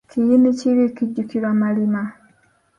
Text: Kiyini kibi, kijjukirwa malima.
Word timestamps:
Kiyini 0.09 0.51
kibi, 0.59 0.85
kijjukirwa 0.95 1.49
malima. 1.61 2.01